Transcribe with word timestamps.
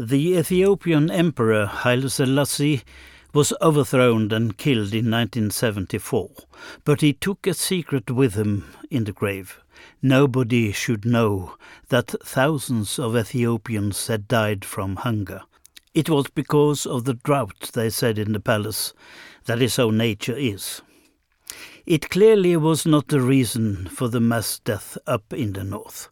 The 0.00 0.38
Ethiopian 0.38 1.10
Emperor 1.10 1.66
Haile 1.66 2.08
Selassie 2.08 2.84
was 3.34 3.52
overthrown 3.60 4.30
and 4.30 4.56
killed 4.56 4.94
in 4.94 5.10
1974, 5.10 6.30
but 6.84 7.00
he 7.00 7.12
took 7.12 7.48
a 7.48 7.52
secret 7.52 8.08
with 8.08 8.34
him 8.34 8.76
in 8.92 9.02
the 9.02 9.12
grave. 9.12 9.58
Nobody 10.00 10.70
should 10.70 11.04
know 11.04 11.56
that 11.88 12.14
thousands 12.24 13.00
of 13.00 13.16
Ethiopians 13.16 14.06
had 14.06 14.28
died 14.28 14.64
from 14.64 14.94
hunger. 14.94 15.42
It 15.94 16.08
was 16.08 16.28
because 16.32 16.86
of 16.86 17.02
the 17.02 17.14
drought, 17.14 17.72
they 17.74 17.90
said 17.90 18.20
in 18.20 18.34
the 18.34 18.38
palace. 18.38 18.94
That 19.46 19.60
is 19.60 19.74
how 19.74 19.90
nature 19.90 20.36
is. 20.36 20.80
It 21.86 22.08
clearly 22.08 22.56
was 22.56 22.86
not 22.86 23.08
the 23.08 23.20
reason 23.20 23.88
for 23.88 24.06
the 24.06 24.20
mass 24.20 24.60
death 24.60 24.96
up 25.08 25.32
in 25.32 25.54
the 25.54 25.64
north. 25.64 26.08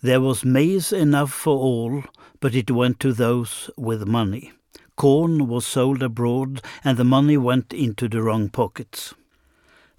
There 0.00 0.22
was 0.22 0.42
maize 0.42 0.90
enough 0.90 1.32
for 1.32 1.58
all, 1.58 2.04
but 2.46 2.54
it 2.54 2.70
went 2.70 3.00
to 3.00 3.12
those 3.12 3.68
with 3.76 4.06
money. 4.06 4.52
Corn 4.94 5.48
was 5.48 5.66
sold 5.66 6.00
abroad, 6.00 6.62
and 6.84 6.96
the 6.96 7.02
money 7.02 7.36
went 7.36 7.72
into 7.72 8.08
the 8.08 8.22
wrong 8.22 8.48
pockets. 8.48 9.12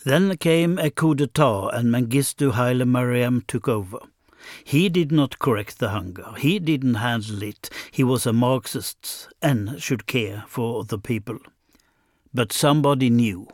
Then 0.06 0.38
came 0.38 0.80
a 0.80 0.90
coup 0.90 1.14
d'etat, 1.14 1.68
and 1.74 1.92
Mengistu 1.92 2.54
Haile 2.54 2.86
Mariam 2.86 3.44
took 3.50 3.68
over. 3.68 4.00
He 4.64 4.88
did 4.88 5.12
not 5.12 5.40
correct 5.40 5.80
the 5.80 5.90
hunger. 5.90 6.36
He 6.38 6.58
didn't 6.58 6.94
handle 6.94 7.44
it. 7.44 7.70
He 7.92 8.06
was 8.06 8.26
a 8.26 8.32
Marxist 8.32 9.28
and 9.42 9.82
should 9.82 10.08
care 10.08 10.46
for 10.48 10.86
the 10.86 10.98
people. 10.98 11.40
But 12.34 12.54
somebody 12.54 13.10
knew. 13.10 13.50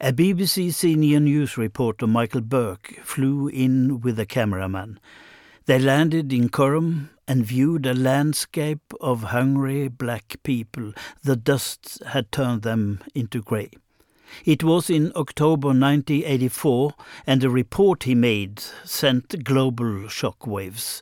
A 0.00 0.10
BBC 0.10 0.72
senior 0.72 1.20
news 1.20 1.58
reporter, 1.58 2.06
Michael 2.06 2.40
Buerk, 2.40 2.98
flew 3.04 3.48
in 3.48 4.00
with 4.00 4.18
a 4.18 4.24
cameraman. 4.24 4.98
They 5.66 5.78
landed 5.78 6.32
in 6.32 6.48
Korem 6.48 7.10
and 7.28 7.46
viewed 7.46 7.86
a 7.86 7.94
landscape 7.94 8.92
of 9.00 9.22
hungry 9.24 9.86
black 9.88 10.36
people. 10.42 10.92
The 11.22 11.36
dust 11.36 12.02
had 12.04 12.32
turned 12.32 12.62
them 12.62 13.00
into 13.14 13.42
grey. 13.42 13.70
It 14.44 14.64
was 14.64 14.90
in 14.90 15.12
October 15.14 15.68
1984, 15.68 16.94
and 17.26 17.40
the 17.40 17.50
report 17.50 18.04
he 18.04 18.14
made 18.14 18.60
sent 18.84 19.44
global 19.44 20.08
shockwaves. 20.08 21.00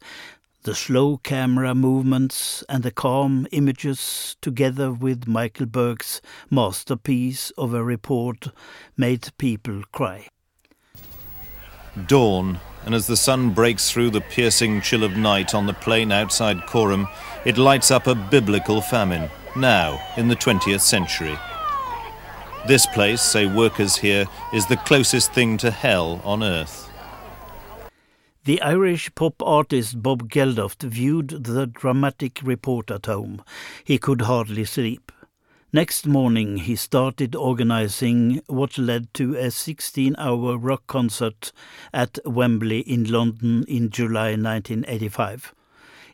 The 0.65 0.75
slow 0.75 1.17
camera 1.17 1.75
movements 1.75 2.63
and 2.69 2.83
the 2.83 2.91
calm 2.91 3.47
images, 3.53 4.37
together 4.43 4.93
with 4.93 5.27
Michael 5.27 5.67
Buerk's 5.67 6.21
masterpiece 6.51 7.51
of 7.57 7.73
a 7.73 7.83
report, 7.83 8.49
made 8.95 9.31
people 9.39 9.85
cry. 9.91 10.29
Dawn, 12.07 12.61
and 12.85 12.95
as 12.95 13.07
the 13.07 13.17
sun 13.17 13.51
breaks 13.51 13.91
through 13.91 14.11
the 14.11 14.21
piercing 14.21 14.81
chill 14.81 15.05
of 15.05 15.17
night 15.17 15.55
on 15.55 15.67
the 15.67 15.75
plain 15.75 16.11
outside 16.13 16.59
Korem, 16.63 17.07
it 17.45 17.59
lights 17.59 17.91
up 17.91 18.07
a 18.07 18.15
biblical 18.15 18.81
famine, 18.81 19.31
now 19.57 20.01
in 20.17 20.29
the 20.29 20.37
20th 20.37 20.81
century. 20.81 21.39
This 22.67 22.87
place, 22.87 23.23
say 23.23 23.47
workers 23.47 23.97
here, 23.97 24.27
is 24.53 24.67
the 24.67 24.77
closest 24.77 25.33
thing 25.33 25.57
to 25.59 25.71
hell 25.71 26.21
on 26.25 26.43
earth. 26.43 26.91
The 28.45 28.61
Irish 28.63 29.15
pop 29.15 29.43
artist 29.43 30.03
Bob 30.03 30.31
Geldof 30.31 30.81
viewed 30.81 31.45
the 31.45 31.67
dramatic 31.67 32.41
report 32.43 32.91
at 32.91 33.07
home. 33.07 33.43
He 33.85 33.99
could 33.99 34.23
hardly 34.23 34.65
sleep. 34.65 35.13
Next 35.73 36.05
morning, 36.05 36.57
he 36.57 36.75
started 36.75 37.37
organizing 37.37 38.43
what 38.49 38.77
led 38.77 39.15
to 39.15 39.37
a 39.37 39.53
16 39.53 40.17
hour 40.19 40.59
rock 40.59 40.89
concert 40.89 41.53
at 41.93 42.19
Wembley 42.25 42.81
in 42.81 43.05
London 43.05 43.65
in 43.69 43.89
July 43.89 44.31
1985. 44.31 45.55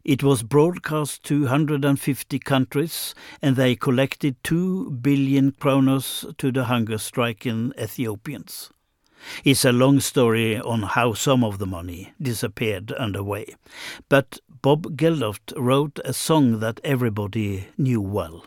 It 0.05 0.23
was 0.23 0.43
broadcast 0.43 1.25
to 1.25 1.45
150 1.45 2.39
countries, 2.41 3.15
and 3.41 3.57
they 3.57 3.77
collected 3.77 4.37
2 4.45 4.91
billion 4.91 5.53
kronos 5.53 6.27
to 6.37 6.53
the 6.53 6.65
hunger 6.65 6.99
striking 6.99 7.73
Ethiopians. 7.81 8.69
It's 9.43 9.65
a 9.65 9.73
long 9.73 10.01
story 10.01 10.61
on 10.61 10.83
how 10.83 11.15
some 11.15 11.43
of 11.43 11.57
the 11.57 11.67
money 11.67 12.13
disappeared 12.21 12.93
underway. 12.93 13.57
But 14.11 14.39
Bob 14.61 14.99
Geldof 14.99 15.41
wrote 15.57 15.99
a 16.05 16.13
song 16.13 16.61
that 16.61 16.79
everybody 16.85 17.69
knew 17.79 18.03
well. 18.03 18.45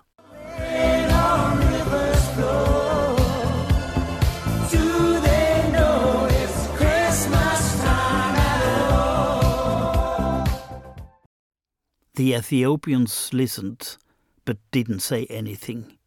The 12.19 12.33
Ethiopians 12.33 13.29
listened, 13.31 13.95
but 14.43 14.57
didn't 14.71 14.99
say 14.99 15.25
anything. 15.27 15.97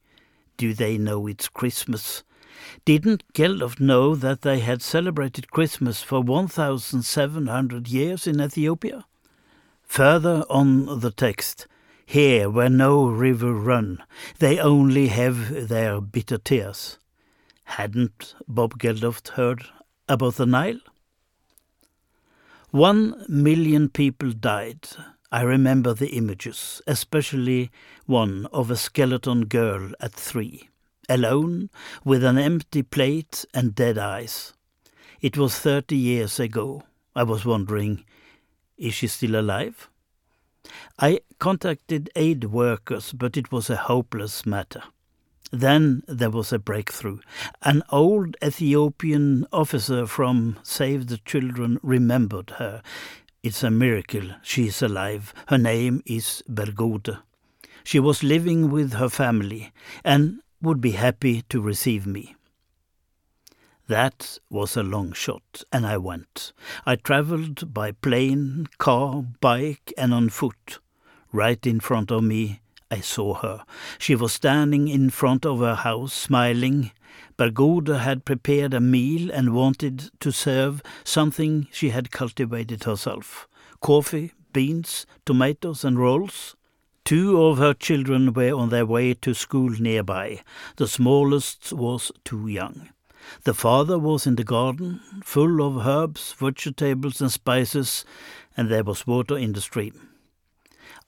Do 0.59 0.75
they 0.75 0.99
know 0.99 1.27
it's 1.27 1.49
Christmas? 1.49 2.23
Didn't 2.85 3.25
Geldof 3.33 3.81
know 3.81 4.15
that 4.17 4.43
they 4.43 4.59
had 4.59 4.83
celebrated 4.83 5.51
Christmas 5.51 6.03
for 6.03 6.21
1,700 6.21 7.89
years 7.89 8.27
in 8.27 8.43
Ethiopia? 8.43 9.07
Further 9.85 10.45
on 10.51 11.01
the 11.01 11.11
text, 11.11 11.67
here 12.05 12.51
where 12.51 12.69
no 12.69 13.07
river 13.07 13.55
run, 13.55 13.97
they 14.39 14.59
only 14.59 15.07
have 15.07 15.67
their 15.69 15.99
bitter 16.03 16.37
tears. 16.37 16.99
Hadn't 17.65 18.35
Bob 18.47 18.79
Geldof 18.79 19.27
heard 19.29 19.65
about 20.11 20.35
the 20.35 20.45
Nile? 20.45 20.81
One 22.71 23.25
million 23.31 23.89
people 23.89 24.33
died. 24.33 24.89
I 25.35 25.41
remember 25.41 25.95
the 25.95 26.11
images, 26.11 26.83
especially 26.87 27.71
one 28.05 28.47
of 28.53 28.71
a 28.71 28.77
skeleton 28.77 29.47
girl 29.47 29.93
at 29.99 30.13
three 30.13 30.69
alone, 31.09 31.71
with 32.05 32.23
an 32.23 32.37
empty 32.37 32.83
plate 32.83 33.47
and 33.55 33.75
dead 33.75 33.97
eyes. 33.97 34.53
It 35.23 35.39
was 35.39 35.59
thirty 35.59 35.97
years 35.97 36.39
ago. 36.39 36.83
I 37.17 37.23
was 37.23 37.47
wondering, 37.47 38.05
is 38.77 38.93
she 38.93 39.07
still 39.07 39.35
alive? 39.35 39.89
I 40.99 41.21
contacted 41.39 42.11
aid 42.15 42.45
workers, 42.45 43.15
but 43.15 43.39
it 43.39 43.51
was 43.51 43.71
a 43.71 43.77
hopeless 43.77 44.45
matter. 44.45 44.83
Then 45.51 46.03
there 46.07 46.31
was 46.31 46.53
a 46.53 46.59
breakthrough. 46.59 47.21
An 47.63 47.83
old 47.91 48.37
Ethiopian 48.45 49.47
officer 49.53 50.07
from 50.07 50.59
Save 50.63 51.07
the 51.07 51.19
Children 51.19 51.81
remembered 51.83 52.51
her. 52.59 52.83
It's 53.43 53.65
a 53.65 53.73
miracle 53.73 54.37
she 54.45 54.69
is 54.69 54.83
alive. 54.83 55.35
Her 55.49 55.59
name 55.59 56.01
is 56.07 56.45
Bergode. 56.49 57.19
She 57.83 57.99
was 57.99 58.23
living 58.23 58.71
with 58.71 58.93
her 58.93 59.09
family, 59.09 59.73
and 60.05 60.43
would 60.61 60.81
be 60.81 60.93
happy 60.93 61.43
to 61.49 61.61
receive 61.61 62.07
me. 62.07 62.37
That 63.89 64.39
was 64.49 64.77
a 64.77 64.85
long 64.85 65.13
shot, 65.13 65.65
and 65.73 65.85
I 65.85 65.97
went. 65.97 66.53
I 66.87 66.95
travelled 66.95 67.75
by 67.75 67.91
plane, 67.91 68.69
car, 68.79 69.25
bike, 69.41 69.93
and 69.99 70.15
on 70.15 70.29
foot. 70.29 70.79
Right 71.33 71.67
in 71.67 71.81
front 71.81 72.13
of 72.13 72.23
me, 72.23 72.61
I 72.93 73.01
saw 73.01 73.33
her. 73.37 73.65
She 73.99 74.15
was 74.15 74.35
standing 74.35 74.87
in 74.87 75.09
front 75.09 75.47
of 75.47 75.61
her 75.61 75.77
house, 75.77 76.13
smiling. 76.13 76.91
Bergode 77.39 77.89
had 77.89 78.27
prepared 78.27 78.75
a 78.75 78.81
meal 78.83 79.31
and 79.33 79.55
wanted 79.55 80.11
to 80.21 80.31
serve 80.31 80.83
something 81.03 81.69
she 81.73 81.89
had 81.89 82.11
cultivated 82.11 82.85
herself 82.85 83.49
coffee, 83.81 84.33
beans, 84.53 85.07
tomatoes, 85.25 85.85
and 85.85 85.99
rolls. 85.99 86.55
Two 87.07 87.43
of 87.43 87.57
her 87.57 87.73
children 87.73 88.35
were 88.35 88.53
on 88.53 88.69
their 88.69 88.85
way 88.85 89.15
to 89.15 89.33
school 89.33 89.71
nearby. 89.71 90.43
The 90.77 90.87
smallest 90.87 91.73
was 91.73 92.13
too 92.25 92.47
young. 92.47 92.91
The 93.45 93.55
father 93.55 93.99
was 93.99 94.27
in 94.27 94.37
the 94.37 94.45
garden, 94.45 95.01
full 95.25 95.63
of 95.63 95.87
herbs, 95.87 96.35
vegetables, 96.35 97.23
and 97.23 97.33
spices, 97.33 98.05
and 98.55 98.69
there 98.69 98.85
was 98.85 99.07
water 99.07 99.39
in 99.39 99.55
the 99.55 99.63
stream. 99.63 100.12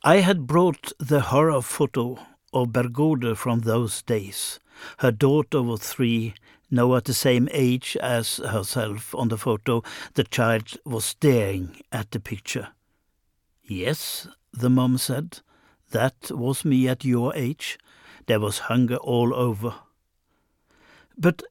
I 0.07 0.17
had 0.17 0.47
brought 0.47 0.93
the 0.99 1.23
horror 1.23 1.63
photo 1.63 2.19
of 2.53 2.75
Bergode 2.75 3.39
from 3.39 3.61
those 3.61 4.03
days. 4.03 4.61
Her 4.99 5.11
daughter 5.11 5.63
was 5.63 5.81
three, 5.81 6.35
now 6.71 6.95
at 6.97 7.07
the 7.07 7.15
same 7.15 7.49
age 7.53 7.97
as 8.03 8.37
herself 8.37 9.15
on 9.15 9.29
the 9.29 9.39
photo. 9.39 9.83
The 10.13 10.25
child 10.25 10.77
was 10.85 11.07
staring 11.07 11.81
at 11.91 12.11
the 12.11 12.21
picture. 12.21 12.69
Yes, 13.63 14.29
the 14.53 14.69
mum 14.69 14.99
said. 14.99 15.41
That 15.93 16.31
was 16.31 16.67
me 16.67 16.87
at 16.87 17.07
your 17.07 17.35
age. 17.35 17.79
There 18.27 18.41
was 18.41 18.69
hunger 18.69 18.97
all 18.97 19.35
over. 19.35 19.75
But 21.17 21.43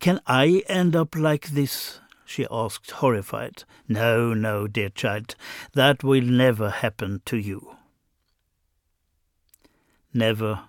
can 0.00 0.20
I 0.26 0.64
end 0.68 0.94
up 0.94 1.16
like 1.16 1.48
this? 1.48 2.00
she 2.26 2.46
asked, 2.50 2.90
horrified. 2.90 3.64
No, 3.88 4.34
no, 4.34 4.66
dear 4.66 4.90
child, 4.90 5.34
that 5.72 6.04
will 6.04 6.20
never 6.20 6.68
happen 6.68 7.22
to 7.24 7.38
you. 7.38 7.75
Never 10.16 10.62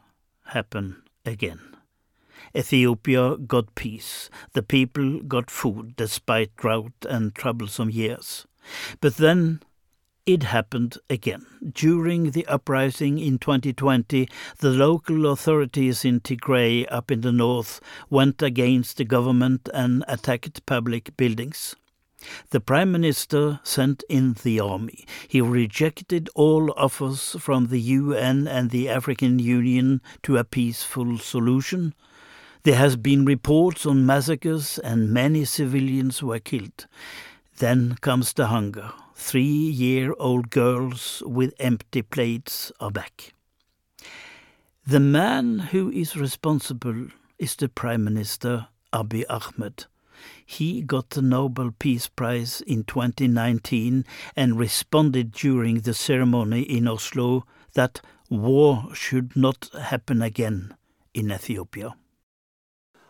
happen 0.48 1.04
again. 1.26 1.62
Ethiopia 2.54 3.38
got 3.38 3.76
peace. 3.76 4.30
The 4.52 4.62
people 4.62 5.22
got 5.22 5.50
food 5.50 5.96
despite 5.96 6.56
drought 6.58 7.06
and 7.10 7.34
troublesome 7.34 7.90
years. 7.90 8.46
But 9.00 9.16
then 9.16 9.62
It 10.28 10.44
happened 10.44 10.98
again. 11.10 11.46
During 11.74 12.32
the 12.32 12.46
uprising 12.48 13.18
in 13.18 13.38
2020, 13.40 14.28
the 14.60 14.70
local 14.72 15.26
authorities 15.32 16.04
in 16.04 16.20
Tigray 16.20 16.86
up 16.92 17.10
in 17.12 17.22
the 17.22 17.32
north 17.32 17.80
went 18.10 18.42
against 18.42 18.98
the 18.98 19.06
government 19.06 19.70
and 19.74 20.04
attacked 20.06 20.66
public 20.66 21.16
buildings. 21.16 21.78
The 22.50 22.60
Prime 22.60 22.92
Minister 22.92 23.60
sent 23.64 24.04
in 24.10 24.34
the 24.44 24.60
army. 24.60 25.06
He 25.28 25.42
rejected 25.42 26.30
all 26.34 26.74
offers 26.76 27.36
from 27.40 27.68
the 27.68 27.80
UN 27.80 28.48
and 28.48 28.72
the 28.72 28.90
African 28.90 29.40
Union 29.40 30.02
to 30.24 30.38
a 30.38 30.44
peaceful 30.44 31.20
solution. 31.20 31.94
There 32.64 32.76
has 32.76 32.96
been 32.96 33.24
reports 33.24 33.86
on 33.86 34.06
massacres 34.06 34.80
and 34.80 35.14
many 35.14 35.46
civilians 35.46 36.24
were 36.24 36.40
killed. 36.40 36.88
Then 37.58 37.96
comes 38.02 38.34
the 38.34 38.48
hunger. 38.48 38.92
Three 39.16 39.44
year 39.44 40.14
old 40.20 40.50
girls 40.50 41.24
with 41.26 41.54
empty 41.60 42.02
plates 42.02 42.72
are 42.80 42.92
back. 42.92 43.34
The 44.86 45.00
man 45.00 45.60
who 45.60 45.92
is 45.92 46.16
responsible 46.16 47.08
is 47.38 47.56
the 47.56 47.68
Prime 47.68 48.04
Minister 48.04 48.68
Abiy 48.94 49.24
Ahmed. 49.30 49.86
He 50.46 50.82
got 50.82 51.12
the 51.12 51.22
Nobel 51.22 51.72
Peace 51.78 52.08
Prize 52.08 52.62
in 52.62 52.84
2019 52.84 54.06
and 54.36 54.58
responded 54.60 55.32
during 55.32 55.82
the 55.82 55.94
ceremony 55.94 56.62
in 56.62 56.88
Oslo 56.88 57.46
that 57.74 58.02
war 58.30 58.90
should 58.94 59.36
not 59.36 59.70
happen 59.80 60.22
again 60.22 60.76
in 61.14 61.32
Ethiopia. 61.32 61.96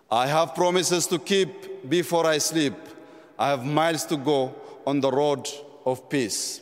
I 0.09 0.27
have 0.27 0.55
promises 0.55 1.07
to 1.07 1.19
keep 1.19 1.89
before 1.89 2.25
I 2.25 2.37
sleep. 2.37 2.75
I 3.37 3.49
have 3.49 3.65
miles 3.65 4.05
to 4.05 4.17
go 4.17 4.55
on 4.85 5.01
the 5.01 5.11
road 5.11 5.47
of 5.85 6.09
peace. 6.09 6.61